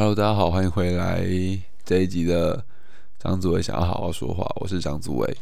[0.00, 1.22] Hello，大家好，欢迎回来
[1.84, 2.64] 这一集的
[3.18, 5.36] 张祖伟想要好好说话，我是张祖伟。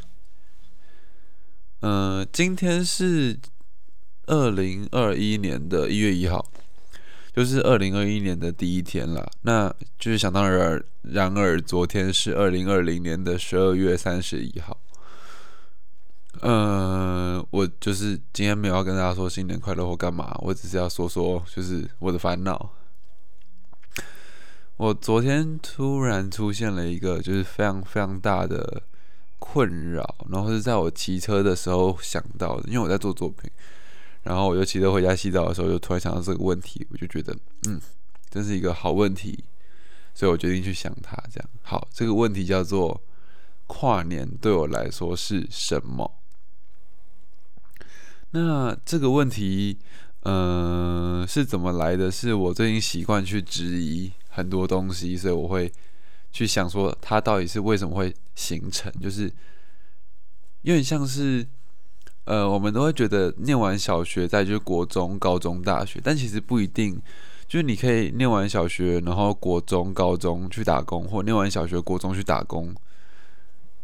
[1.82, 3.38] 嗯，今天是
[4.26, 6.44] 二零二一年的一月一号，
[7.32, 9.30] 就是二零二一年的第一天了。
[9.42, 14.76] 那就是想当然，然而昨天是二零二零年的十二月三十一号。
[16.40, 22.72] 嗯，我就是今天没有要跟大家说新年快乐或干嘛，我只是要说说就是我的烦恼。
[24.78, 28.80] 我昨天突然出现了一个就是非常非常大的
[29.40, 33.50] 困扰，然后是在我骑车的时候想到的，因为我在做作品，
[34.22, 37.36] 然后我就骑车回家洗澡的时候，就突然想到这个问题，我就觉得
[37.66, 37.80] 嗯，
[38.30, 39.42] 这是一个好问题，
[40.14, 41.16] 所以我决定去想它。
[41.28, 43.02] 这样好，这个问题叫做
[43.66, 46.14] 跨年对我来说是什么？
[48.30, 49.78] 那这个问题，
[50.22, 52.12] 嗯，是怎么来的？
[52.12, 54.12] 是我最近习惯去质疑。
[54.38, 55.70] 很多东西，所以我会
[56.30, 58.92] 去想说，它到底是为什么会形成？
[59.00, 59.24] 就是
[60.62, 61.44] 有点像是，
[62.24, 67.02] 呃，我们都会觉得念完小学再就是国中、高中、大学，但其实不一定。
[67.48, 72.74] 就是你可以念完小学，然后国中、高中去打工，或念完小学、国中去打工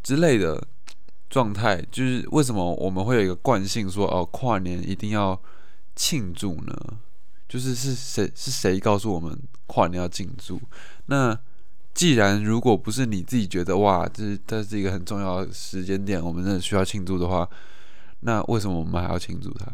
[0.02, 0.62] 之类的
[1.30, 1.82] 状态。
[1.91, 5.41] 就是为什么我们会有一个惯性说，哦，跨年一定要
[5.97, 6.77] 庆祝呢？
[7.48, 10.61] 就是是谁是谁告诉我们跨年要庆祝？
[11.06, 11.39] 那
[11.92, 17.48] 既然如果不是你自己觉得哇，这是这是一个很重要的时间点，我们真的需要庆祝的话，
[18.20, 19.67] 那为什么我们还要庆祝它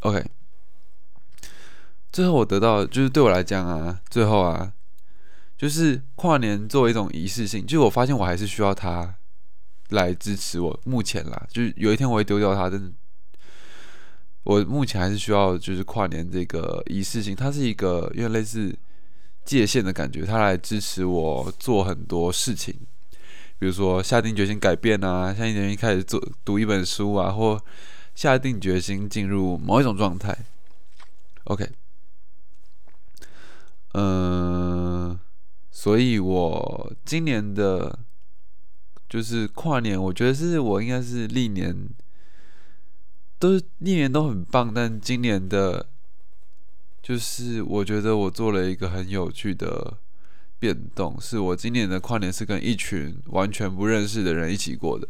[0.00, 0.24] ？OK，
[2.10, 4.72] 最后我得到就是对我来讲啊，最后啊，
[5.58, 9.16] 就是跨年作为一种仪式性，就我发现我还是需要它
[9.90, 10.80] 来支持我。
[10.84, 12.92] 目前啦，就是有一天我会丢掉它，真的。
[14.48, 18.74] 我目前还是需要，就是跨年这个仪式性，它是一个因为类似
[19.44, 22.74] 界限的感觉，它来支持我做很多事情，
[23.58, 27.62] 比如说下定决心改变啊，下定决心开始做读一本书啊，或
[28.14, 30.34] 下定决心进入某一种状态。
[31.44, 31.68] OK，
[33.92, 35.20] 嗯，
[35.70, 37.98] 所以我今年的，
[39.10, 41.90] 就是跨年，我觉得是我应该是历年。
[43.38, 45.86] 都是历年都很棒，但今年的，
[47.00, 49.96] 就是我觉得我做了一个很有趣的
[50.58, 55.06] 变动，是我今年的跨年是跟一群完全不认识的人一起过的，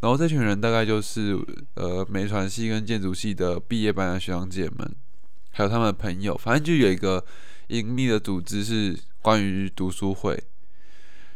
[0.00, 1.38] 然后这群人大概就是
[1.74, 4.92] 呃美传系跟建筑系的毕业班的学长姐们，
[5.52, 7.24] 还有他们的朋友，反正就有一个
[7.68, 10.42] 隐秘的组织是关于读书会，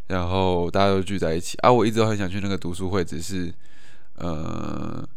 [0.09, 3.55] 然后大家都聚在一起啊，我一直都很想去那个读书会，只是
[4.17, 5.09] 呃。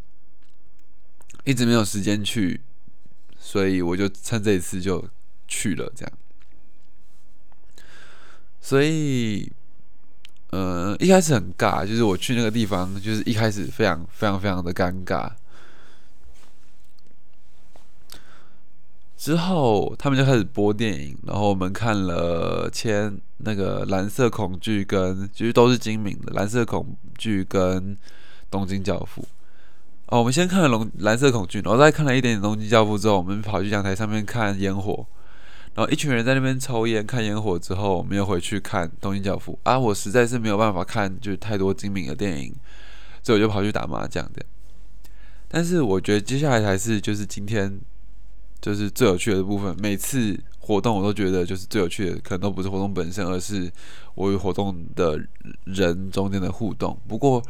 [1.44, 2.62] 一直没有时间去，
[3.40, 5.03] 所以我就趁这一次就
[5.47, 6.13] 去了，这样。
[8.59, 9.52] 所以，
[10.52, 15.31] 呃，一开始很尬，就是我去那个地方，就是一开始非常非常非常的尴尬。
[19.18, 27.96] 之后他们就开始播电影，然后我们看了《签那个蓝色恐惧》跟其实都是精明的《蓝色恐惧》跟
[28.50, 29.22] 《东京教父》。
[30.11, 35.07] 哦，我们先看了《龙蓝色恐惧》，然后再看了一点点《东京教父》之后，我们跑去阳台上面看烟火，
[35.73, 39.79] 然后一群人在那边抽烟看烟火之后，我们又回去看《东京教父》啊！
[39.79, 42.53] 我实在是没有办法看，就是太多精明的电影，
[43.23, 44.44] 所以我就跑去打麻将的。
[45.47, 47.79] 但是我觉得接下来才是就是今天
[48.59, 49.73] 就是最有趣的部分。
[49.79, 53.72] 每次活动我都觉得就是最有趣的，可能都不是活动本身，而是
[54.16, 55.17] 我与活动的
[55.63, 56.99] 人中间的互动。
[57.07, 57.41] 不过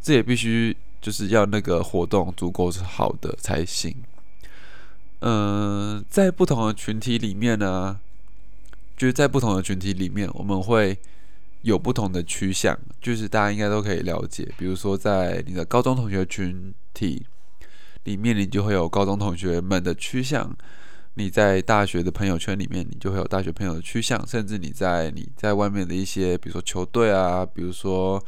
[0.00, 0.74] 这也必须。
[1.00, 3.94] 就是要那个活动足够是好的才行。
[5.20, 7.98] 嗯，在不同的群体里面呢，
[8.96, 10.98] 就是在不同的群体里面，我们会
[11.62, 14.50] 有不同的趋向，就是大家应该都可以了解。
[14.56, 17.26] 比如说，在你的高中同学群体
[18.04, 20.48] 里面，你就会有高中同学们的趋向；
[21.14, 28.22] 你在大学的朋友圈里面，你就会有大学朋友的趋向；甚至你在你在外面的一些，比如说球队啊，比如说。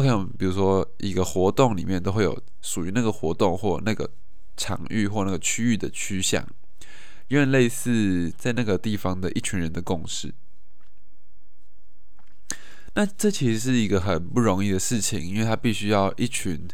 [0.00, 4.10] OK，比如说一个活动里面都会有属于那个活动或那个
[4.56, 6.42] 场域或那个区域的趋向，
[7.28, 10.32] 有点类似在那个地方的一群人的共识。
[12.94, 16.66] 那这其实是一个很不容易的事情，因为他必须要一群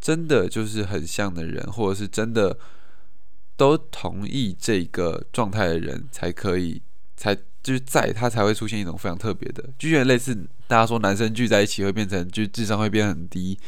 [0.00, 2.58] 真的就是很像的人，或者是真的
[3.56, 6.80] 都同意这个状态的人才可以
[7.16, 7.36] 才。
[7.66, 10.32] 就是在他才会出现一种非常特别的，就有点类似
[10.68, 13.58] 大家说男生聚在一起会变成就智商会变很低，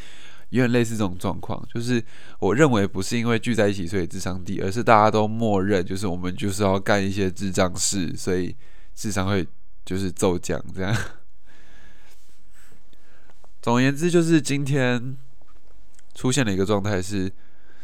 [0.50, 1.60] 有点类似这种状况。
[1.74, 2.00] 就是
[2.38, 8.54] 我认为不是因为聚在一起所以智商低，而是大家都默认就是我们就是要干一些智障事，所以
[8.94, 9.44] 智商会
[9.84, 10.96] 就是骤降这样。
[13.60, 15.16] 总而言之，就是今天
[16.14, 17.32] 出现了一个状态，是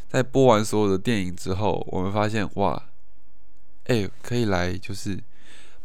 [0.08, 2.80] 在播完所有的电影之后，我们发现哇，
[3.86, 5.18] 哎，可以来，就是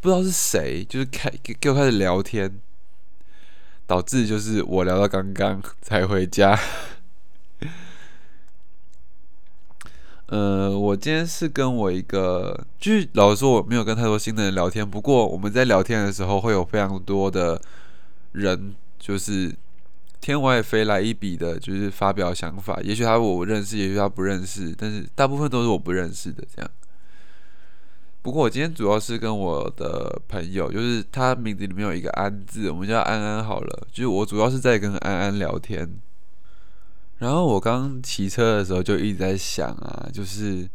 [0.02, 2.60] 不知道是谁，就是开给我开始聊天，
[3.86, 6.58] 导致就是我聊到刚刚才回家。
[10.28, 17.60] 呃，我今天是跟我一个，就是老实说我没有跟太多新的人聊天，不过我们在聊天的时候会有非常多的
[18.34, 19.52] 人，就是
[20.22, 22.80] 天外飞来一笔的，就是发表想法。
[22.84, 26.72] 也许他我认识，也许他不认识，但是大部分都是我不认识的这样。
[28.22, 33.88] 不过我今天主要是跟我的朋友，就是他名字里面有一个安字，我们叫安安好了。
[33.92, 35.90] 就是我主要是在跟安安聊天。
[37.20, 40.70] 然后我刚骑车的时候就一直在想啊，就是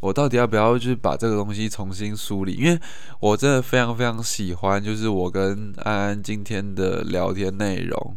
[0.00, 2.54] 我到底要不要就是把这个东西重新梳理？
[2.54, 2.78] 因为
[3.20, 8.16] 我真的非常非常喜欢，就是我跟安安今天的聊天内容。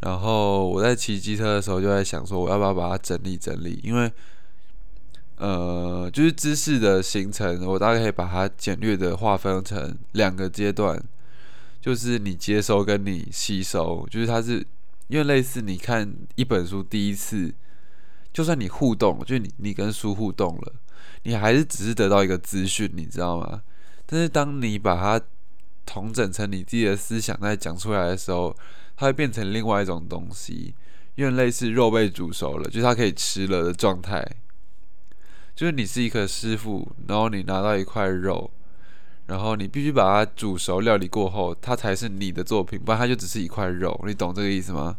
[0.00, 3.80] 然后我在骑机车的时候就在想说，我要不要把它整理整理？
[3.82, 4.12] 因为
[5.42, 11.02] 呃，就是知识的形成，我大概可以把它简略的划分成两个阶段，
[11.80, 14.64] 就是你接收跟你吸收，就是它是。
[15.08, 17.52] 因为类似你看一本书第一次，
[18.32, 20.72] 就算你互动，就你你跟书互动了，
[21.24, 23.60] 你还是只是得到一个资讯，你知道吗？
[24.06, 25.22] 但是当你把它
[25.84, 28.56] 统整成你自己的思想再讲出来的时候，
[28.96, 30.74] 它会变成另外一种东西，
[31.16, 34.26] 因为类似肉被煮熟了，就是它可以吃了的状态。
[35.62, 38.50] 就是你是一个师傅，然后你拿到一块肉。
[39.26, 44.02] 然后你必须把它煮熟，料理过后，它才是你的作品，不然它就只是一块肉。
[44.04, 44.98] 你懂这个意思吗？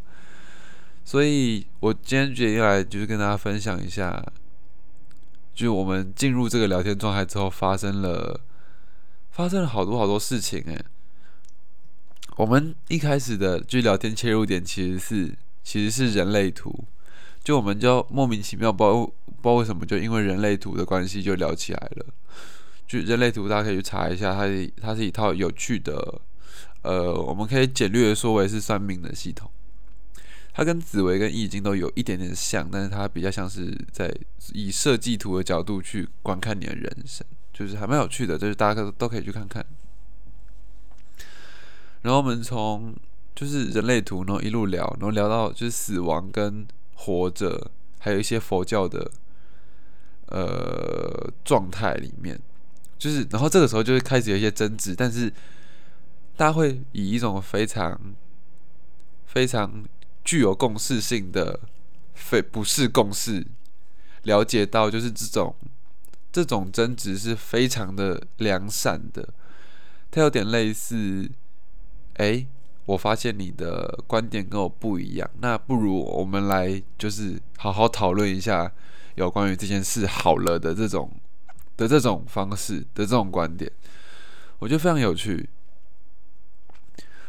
[1.04, 4.26] 所以我今天决定来就是跟大家分享一下，
[5.54, 8.40] 就是我们进入这个聊天状态之后，发生了
[9.32, 10.64] 发生了好多好多事情。
[10.68, 10.86] 诶，
[12.38, 16.86] 我们一开始的就聊天切入点其实是其实是人类图，
[17.44, 22.06] 就我们就莫名其妙不知道不知道为什么就因为人类图的关系就聊起来了。
[22.88, 26.22] 就人类图，大家可以去查一下，它是它是一套有趣的，
[26.84, 29.50] 呃，我们可以简略的说为是算命的系统。
[30.54, 34.14] 它跟紫薇跟易经都有一点点像，但是它比较像是在
[34.54, 39.66] 以设计图的角度去观看你的人生，就是还蛮有趣的，就是大家都都可以去看看。
[42.04, 42.94] 然后我们从
[43.34, 46.68] 就是人类图，然后一路聊，然后聊到就是死亡跟
[47.04, 47.70] 活着，
[48.00, 49.12] 还有一些佛教的
[50.28, 52.40] 呃状态里面。
[52.98, 55.30] 就是，然后这个时候就会开始有一些争执，但是
[56.38, 58.00] 大家会以一种非常、
[59.26, 59.84] 非常
[60.24, 61.60] 具有共识性的
[62.14, 63.46] 非不是共识，
[64.22, 65.54] 了解到就是这种
[66.32, 69.28] 这种争执是非常的良善的。
[70.10, 71.30] 它有点类似，
[72.14, 72.46] 哎，
[72.86, 78.72] 我发现你的观点跟我不一样，那不如我们来就是好好讨论一下
[79.16, 81.12] 有关于这件事好了的这种。
[81.76, 83.70] 的这种方式的这种观点，
[84.60, 85.50] 我觉得非常有趣。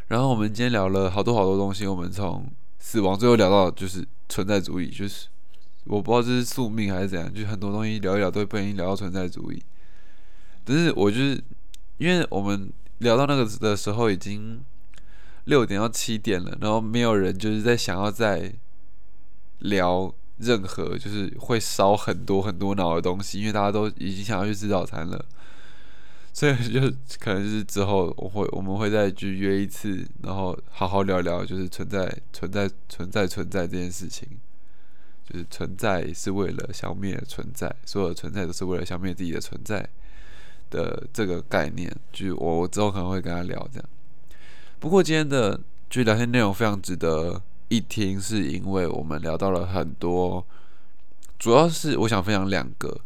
[0.09, 2.47] 然后我们今天聊了好多好多东西，我们从
[2.79, 5.29] 死亡最后聊到就是存在主义，就是
[5.85, 9.65] 我不知道这是宿命还是怎样，就很多东西聊一聊都会不小心聊到存在主义。
[10.62, 11.43] 但是我就是
[11.97, 14.63] 因为我们聊到那个的时候已经
[15.44, 18.53] 六点到七点了，然后没有人就是在想要再
[19.58, 20.15] 聊。
[20.39, 25.24] 任何就是会烧很多很多脑的东西，因为大家都已经想要去吃早餐了，
[26.34, 26.81] 所以就
[27.20, 34.29] 可能是之后我会我们会再去约一次，然后好好聊聊，就是存在存在存在存在这件事情，
[35.31, 39.89] 就是存在是为了消灭存在，所有的存在都是为了消灭自己的存在
[40.69, 43.89] 的这个概念，就我我之后可能会跟他聊这样。
[44.84, 47.41] 不过今天的就聊天内容非常值得。
[47.69, 50.44] 一听是因为我们聊到了很多，
[51.38, 53.00] 主要是我想分享两个，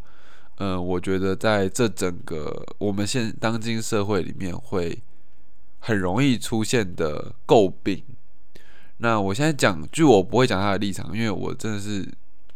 [0.57, 5.01] 嗯，我觉得在这整个我们现当今社会里面会
[5.79, 8.03] 很容易出现的诟病。
[8.97, 12.05] 那我现在讲，就我不会讲他的立场，因为我真的是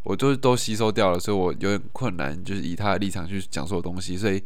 [0.03, 4.43] 我就是都吸收掉了，所以我有点困难，就是以他的立场去讲所有东西，所以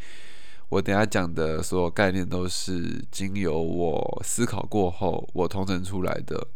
[0.69, 6.49] 我等下讲的所有概念都是经由我思考过后我统整出来的。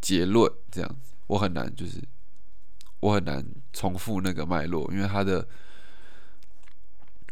[0.00, 2.02] 结论这样子，我很难，就是
[2.98, 5.46] 我很难重复那个脉络，因为他的，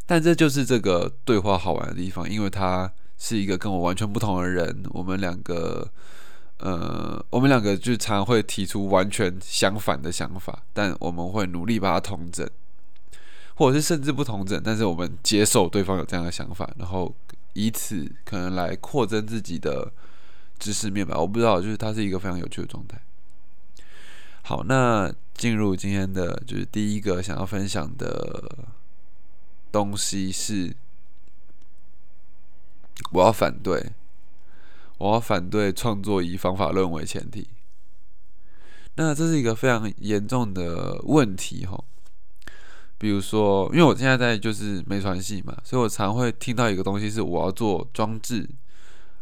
[0.07, 5.91] 但这就是这个对话好玩的地方，因为他是一个跟我完全不同的人，我们两个，
[6.59, 12.49] 呃，我们两个就常会提出完全相反的想法，但我们会努力把它统整，
[13.61, 17.15] 或者是甚至不同整，但是我们接受对方有这样的想法，然后
[17.53, 19.93] 以此可能来扩增自己的
[20.59, 21.15] 知识面吧。
[21.19, 22.99] 我不知道，就是它是一个非常有趣的状态。
[24.41, 28.67] 好，那进入今天的就是第一个想要分享的
[29.71, 30.75] 东西是，
[33.13, 33.93] 我要反对，
[34.97, 37.47] 我要反对创作以方法论为前提。
[38.95, 41.85] 那这是一个非常严重的问题，哈。
[43.01, 48.47] 比如说，因为我现在在就是没传系嘛，所以我常会听到一个东西是我要做装置，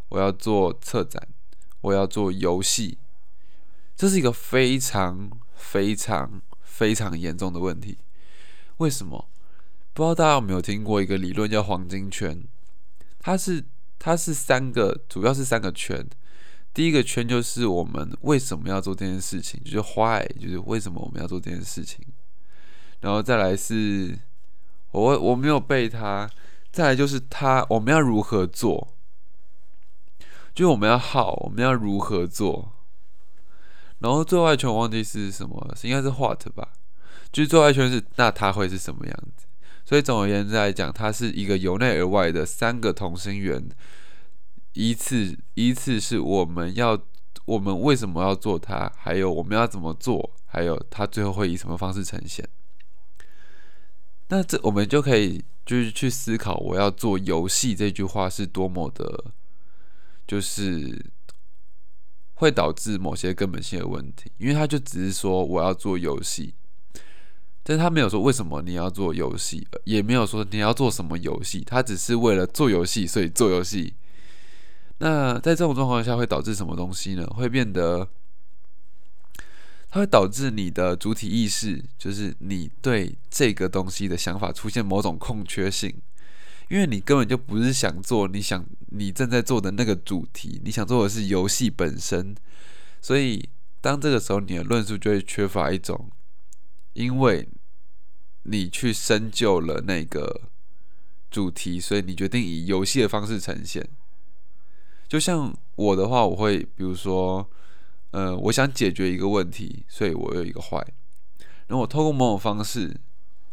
[0.08, 1.28] 我要做策展，
[1.82, 2.98] 我要做游戏，
[3.94, 7.98] 这是一个非常非常非常严重的问题。
[8.78, 9.28] 为什么？
[9.94, 12.42] 不知道大家有没有听过一个理论叫黄金圈？
[13.20, 13.64] 它是
[13.96, 16.04] 它是三个，主要是三个圈。
[16.74, 22.04] 第一个圈就是我们为什么要做这件事情，就是 why，就是为什么我们要做这件事情。
[23.00, 24.18] 然后再来是，
[24.90, 26.28] 我我没有背它。
[26.70, 28.88] 再来就是它，我们要如何做？
[30.54, 32.72] 就是我们要好，我们要如何做？
[34.00, 36.68] 然后最外圈我忘记是什么，应该是 what 吧？
[37.32, 39.46] 就是最外圈是那它会是什么样子？
[39.84, 43.66] 所以总而言之来讲，它是一个由内而外的三个同心圆，
[44.74, 47.00] 依次依次是我们要
[47.46, 52.46] 我们为什么要做它，还有我们要怎么做，还有它最后会以什么方式呈现？
[54.28, 59.24] 那这我们就可以就是去思考，我要做游戏这句话是多么的，
[60.26, 61.06] 就是
[62.34, 66.54] 会导致某些根本性的问题，因为他就只是说我要做游戏，
[67.62, 73.94] 但他没有说为什么你要做游戏，也没有说你要做什么游戏，他只是为了做游戏所以做游戏。
[74.98, 77.26] 那在这种状况下会导致什么东西呢？
[77.28, 78.08] 会变得。
[79.90, 85.94] 它会导致你的主体意识，就是你对这个东西的想法出现某种空缺性，
[86.68, 92.34] 因为你根本就不是想做你想你正在做的那个主题，你想做的是游戏本身，
[93.00, 93.48] 所以
[93.80, 96.10] 当这个时候你的论述就会缺乏一种，
[96.92, 97.48] 因为
[98.42, 100.42] 你去深究了那个
[101.30, 103.88] 主题，所以你决定以游戏的方式呈现。
[105.08, 107.48] 就像我的话，我会比如说。
[108.10, 110.78] 呃，我想解决一个问题，所以我有一个坏。
[111.66, 112.98] 然后我透过某种方式，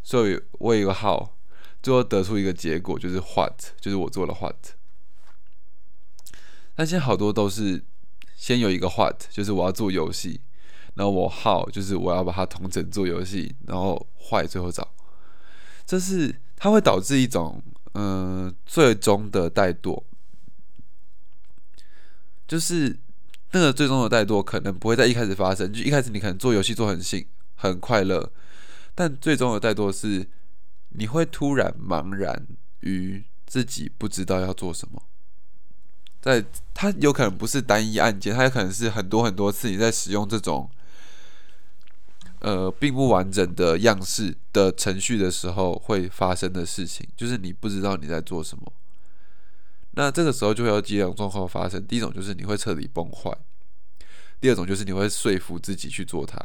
[0.01, 1.38] 所以我有一个好，
[1.83, 4.55] 最后得出一个结果，就是 what，就是我做了 what。
[6.74, 7.83] 但现在好多都是
[8.33, 10.39] 先有一个 what，就是我要做游戏，
[10.93, 14.93] 然后我好，就是我要把它同整做游戏，然后坏最后找。
[15.85, 17.62] 这是它会导致一种
[17.95, 20.03] 嗯最终的怠惰，
[22.47, 22.97] 就是。
[23.51, 27.25] 那个最终的怠惰可能不会在一开始发生，就一开始你可能做游戏做很兴
[27.55, 28.31] 很快乐，
[28.93, 30.27] 但最终的怠惰是
[30.89, 32.45] 你会突然茫然
[32.81, 35.01] 于自己不知道要做什么。
[36.21, 40.69] 在它有可能不是单一案件，它有可能是很多很多次你在使用这种
[42.39, 48.73] 呃并不完整的样式的程序的时候会发生的事情，就是你不知道你在做什么。
[49.95, 51.85] 那这个时候就会有几种状况发生。
[51.87, 53.31] 第一种就是你会彻底崩坏，
[54.39, 56.37] 第二种就是你会说服自己去做它，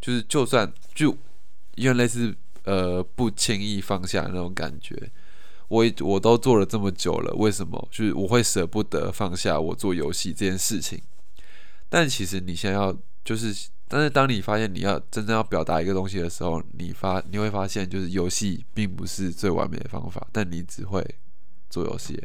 [0.00, 1.16] 就是就算就
[1.76, 5.10] 因为类似呃不轻易放下那种感觉，
[5.68, 11.00] 我我都做了这么久了，为什么就是我会舍不得放下我做游戏这件事情？
[11.90, 21.06] 但其实你想要就是，但是当你发现你要真正要表达一个东西的时候，你发你会发现就是游戏并不是最完美的方法，但你只会
[21.68, 22.18] 做游戏。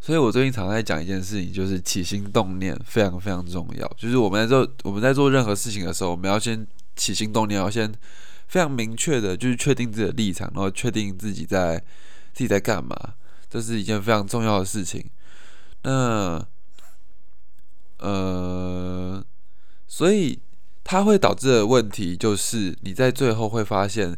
[0.00, 3.86] 所以我最近常在讲一件事情，就是起心动念非常非常重要。
[3.96, 7.92] 就是我们在做我们在做任何事情的时候，我们要先起心动念，要先
[8.46, 11.76] 非常明确的，就是确定自己的立场，然后确定自己在
[12.32, 12.96] 自己在干嘛，
[13.50, 15.04] 这是一件非常重要的事情。
[15.82, 16.46] 那
[17.98, 19.22] 呃，
[19.88, 20.38] 所以
[20.84, 24.16] 它会导致的问题就是，你在最后会发现，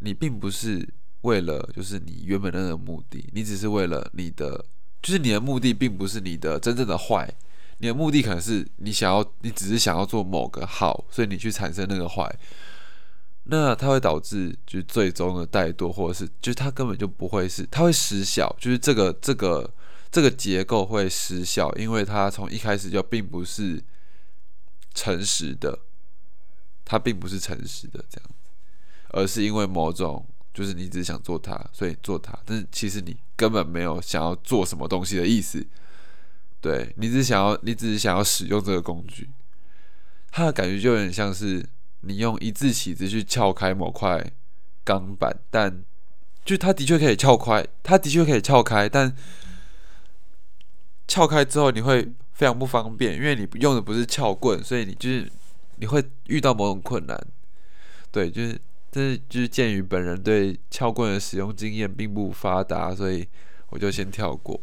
[0.00, 0.88] 你并不是
[1.20, 4.64] 为了就是你原本那个目的，你只是为了你的。
[5.02, 7.32] 就是你的目的并不是你的真正的坏，
[7.78, 12.30] 你的目的可能是你想要，你只是想要做某个好，所以你去产生那个坏，
[13.44, 19.72] 那它会导致就最终的怠惰，或者是就是它根本就不会是，它会失效，就是这个这个
[20.10, 23.82] 这个结构会失效，因为它从一开始就并不是
[24.94, 25.78] 诚实的，
[26.84, 28.50] 它并不是诚实的这样子，
[29.10, 30.26] 而是因为某种。
[30.60, 35.66] 就是你只想做它，所以做它，但是其实你根本没有想要做什么东西的意思。
[36.60, 39.30] 对你只想要，你只是想要使用这个工具，
[40.30, 41.66] 它的感觉就有点像是
[42.02, 44.30] 你用一字起子去撬开某块
[44.84, 45.82] 钢板，但
[46.44, 49.16] 就它的确可以撬开，它的确可以撬开，但
[51.08, 55.32] 撬开之后你会非常不方便，因为你用的不是撬棍，所以你就是
[55.76, 57.18] 你会遇到某种困难。
[58.12, 63.26] 对，就是但是就是鉴于本人对撬棍的使用经验并不发达，所以
[63.68, 64.60] 我就先跳过。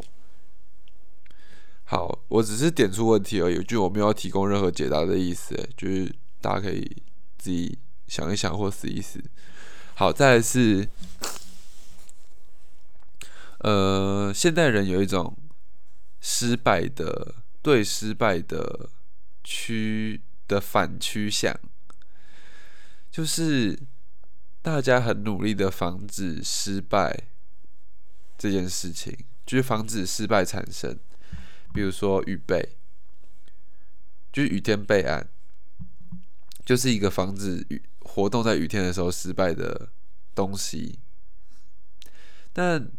[1.85, 6.83] 好，我只是点出问题而已，就我没有提供任何解答的意思，就是大家可以
[7.37, 9.23] 自己想一想或试一试。
[9.95, 10.87] 好，再来是，
[13.59, 15.33] 呃，现代人有一种
[16.19, 18.89] 失败的对失败的
[19.43, 21.57] 趋的反趋向，
[23.09, 23.79] 就是
[24.67, 27.17] 大家很努力的防止失败
[28.37, 30.99] 这件事情，就是防止失败产生。
[31.73, 32.75] 比如说预备，
[34.33, 35.29] 就是雨天备案，
[36.65, 39.87] 就是一个防止雨活动在雨天的时候失败的
[40.35, 40.99] 东西。
[42.51, 42.91] 但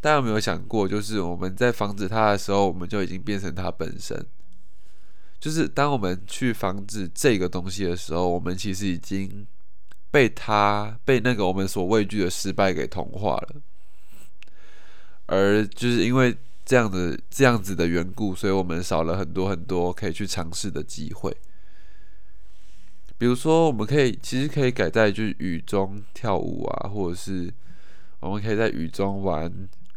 [0.00, 4.26] 大家有没有想过，就是我们在防止它的时候，我们就已经变成它本身。
[5.38, 9.46] 就是当我们去防止这个东西的时候，我们其实已经
[10.12, 13.56] 被他被那个我们所畏惧的失败给同化了。
[15.26, 16.36] 而就是因为。
[16.64, 21.36] 这样的这样子的缘故，所以我们少了很多很多可以去尝试的机会。
[23.18, 27.52] 比如说，我们可以其实可以改在就是雨中跳舞啊，或者是
[28.20, 29.52] 我们可以在雨中玩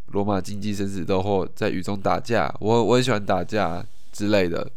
[0.07, 2.53] 罗马竞技生死斗，或在雨中打架。
[2.59, 4.69] 我我很喜欢打架之类的。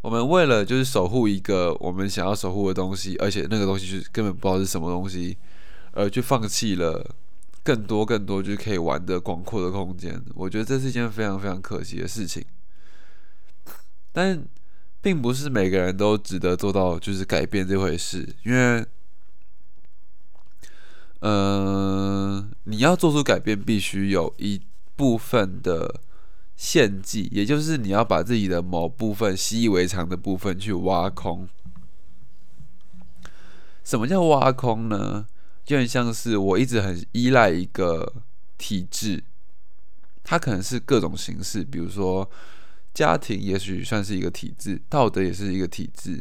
[0.00, 5.36] 我们为了就是守护一个我们想要守护的东西，而且那个东西是根本不知道是什么东西，
[5.92, 7.14] 而去放弃了。
[7.64, 12.42] 更多更多就是可以玩的广阔的空间，我觉得这是一件非常非常可惜的事情。
[14.10, 14.42] 但
[15.02, 18.86] 并不是每个人都值得做到就是改变这回事，因为，
[21.20, 24.62] 呃，你要做出改变，必须有一
[24.96, 26.00] 部分的
[26.58, 31.48] 献祭，也就是你要把自己的某部分习以为常的部分去挖空。
[33.84, 35.26] 什么叫挖空呢？
[35.64, 38.22] 就很像是我一直很依赖一个
[38.58, 39.22] 体制，
[40.24, 42.28] 它可能是各种形式，比如说
[42.92, 46.20] 家庭，也许算是一个体制；道德也是一个体制；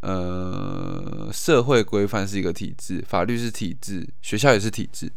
[0.00, 5.12] 呃，社会规范是一个体制；法律是体制；学校也是体制。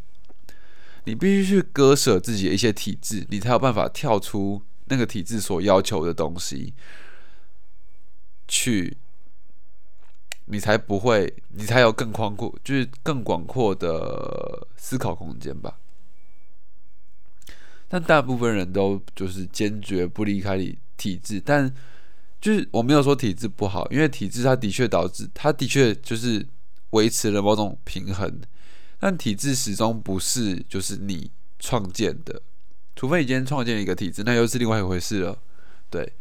[1.06, 6.74] 你必须去割舍自己的一些体制，你才有办法跳出那个体制所要求的东西
[8.48, 8.98] 去。
[10.46, 15.78] 你才不会，你才有更宽阔，就是更广阔的思考空间吧。
[17.88, 21.74] 但大部分人都就是坚决不离开体体制，但
[22.42, 26.46] 就是我没有说体制不好，因为体制它的确导致，它的确就是
[26.90, 28.42] 维持了某种平衡。
[29.02, 32.40] 但体制始终不是就是你创建的，
[32.96, 35.38] 除非你今天创建一个体制，那又是另外一回事了。
[35.90, 36.14] 对。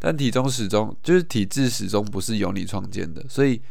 [0.00, 3.62] 但体中始终就是体制始终不是由你创建的，所以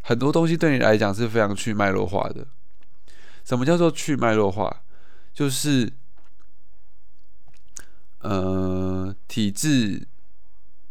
[0.00, 2.44] 很多东西对你来讲是非常去脉络化的。
[3.44, 4.82] 什么叫做去脉络化？
[5.32, 5.92] 就是，
[8.18, 10.08] 呃，体制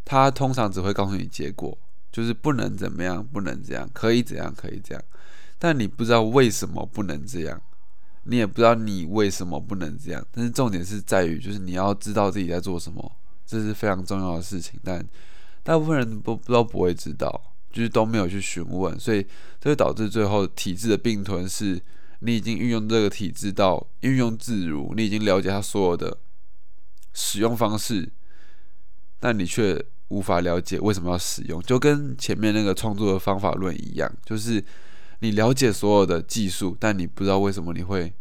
[0.04, 1.76] 它通常只会告诉你结果，
[2.10, 5.04] 就是不能怎么样，不能这样，可以怎样，可以这样，
[5.60, 7.62] 但你不知道为什么不能这样，
[8.24, 10.26] 你也不知道你为什么不能这样。
[10.32, 13.12] 但是重点是在于，就是你要知道自己在做什么。
[13.46, 15.04] 这是非常重要的事情，但
[15.64, 17.28] 大部分人都都不会知道，
[17.72, 19.26] 就是都没有去询问，所以
[19.60, 21.82] 这会导致最后体制的并吞是，
[22.20, 26.16] 你已经运用这个体制到运用自如，你已经了解它所有的
[27.12, 28.08] 使用方式，
[29.18, 34.64] 但你却无法了解为什么要使用，就跟前面那个创作的方法论一样，就是
[35.20, 38.12] 你了解所有的技术，但你不知道为什么你会，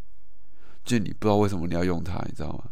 [0.86, 2.64] 就你不知道为什么你要用它，你知道吗？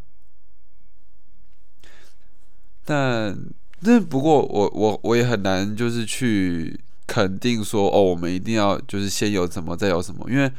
[2.85, 3.37] 但
[3.81, 10.51] 那不过我我我也很难就是去肯定说哦，我们一定要就是先有什么再有什么，因为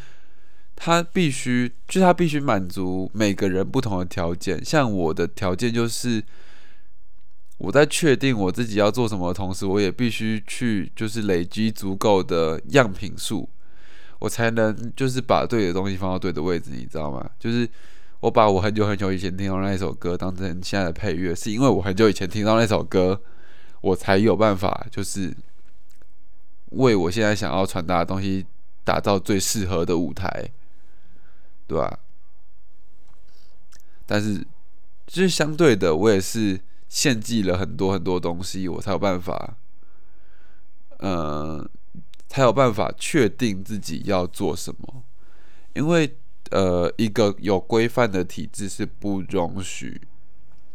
[0.77, 4.65] 他必须就他必须满足每个人不同的条件。
[4.65, 6.23] 像我的条件就是
[7.57, 13.49] 我在确定我自己要做什么的同时，我也必须去就是累积足够的样品数，
[14.19, 17.31] 我才能就是把对的东西放到对的位置，你知道吗？
[17.39, 17.69] 就是。
[18.21, 23.21] 我把我很久很久以前听到那一首歌当成现在的配乐，是因为我很久以前听到那首歌，
[23.81, 25.33] 我才有办法就是
[26.71, 28.45] 为我现在想要传达的东西
[28.83, 30.51] 打造最适合的舞台，
[31.69, 32.01] 对吧？
[34.05, 34.45] 但是
[35.07, 39.57] 就是相对的，我也是献祭了很多很多东西，我才有办法，
[40.97, 41.65] 呃，
[42.29, 45.03] 才有办法确定自己要做什么。
[45.75, 46.17] 因为
[46.51, 50.01] 呃，一个有规范的体制是不容许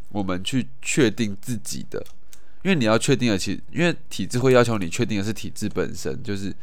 [0.10, 2.06] 我们去确定自己的，
[2.64, 6.54] 因为你要确定的，其因为体制会要求你确定的是体制本身，就是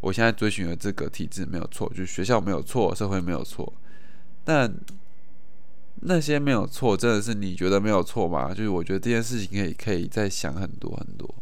[0.00, 3.72] 我现在追寻的这个体制没有错，就是学校没有错，社会没有错，
[4.44, 4.72] 但。
[6.02, 8.52] 那些没有错，真的是你觉得没有错吗？
[8.52, 11.34] 就是我觉得这件事情可以可以再想很多很多。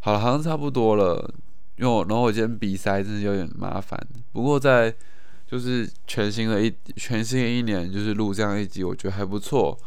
[0.00, 1.34] 好了，好像差不多了。
[1.76, 3.98] 因为我然后我今天鼻塞，真的有点麻烦。
[4.32, 4.94] 不过在
[5.46, 9.78] 就是全新的一全新一年，就是录这样一集，我觉得还不错。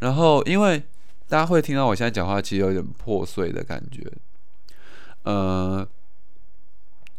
[0.00, 0.82] 然后因为
[1.28, 4.02] 大家会听到我现在讲话，其实有点破碎的感觉。
[5.22, 5.86] 呃。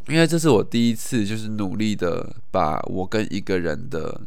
[0.10, 4.21] 因为这是我第一次，就是努力的把我跟一个人的，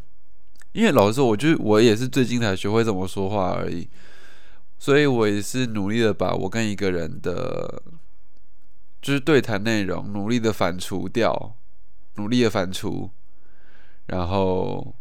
[0.73, 3.89] 因为老实说，我就我也是最近才学会怎么说话而已，
[4.79, 7.83] 所以我也是努力的把我跟一个人的，
[9.01, 11.55] 就是对谈内容努力的反刍掉，
[12.17, 13.11] 努力的反刍，
[14.07, 14.95] 然后，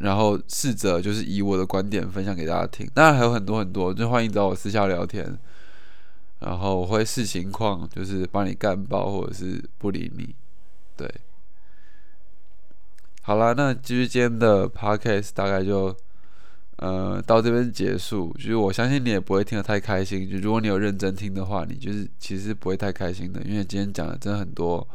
[0.00, 5.38] 然后试着就是以我的观点分享给大家听，当然还有很多很多，就欢迎找我私下聊天。
[6.40, 10.34] 然后我会视情况，就是帮你干爆，或者是不理你。
[10.94, 11.10] 对，
[13.22, 15.96] 好了，那今天的 podcast 大概就
[16.76, 18.32] 呃到这边结束。
[18.34, 20.28] 就是我相信你也不会听得太开心。
[20.28, 24.86] 就如果你有认真听的话，你就是其实不会太开心的，因为今天讲的真的很多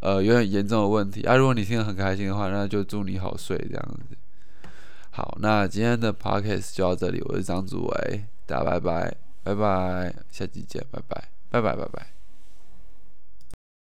[0.00, 1.36] 呃有点严重的问题啊。
[1.36, 4.16] 如果你听得很开心的话，那就祝你好睡这样子。
[5.10, 9.16] 好，那今天的 podcast 就到这里，我是张祖伟，大家拜拜。
[9.42, 12.19] 拜拜，下期见，拜拜，拜拜，拜拜。